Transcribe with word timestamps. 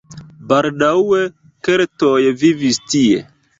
Baldaŭe 0.51 1.19
keltoj 1.69 2.17
vivis 2.47 2.83
tie. 2.91 3.25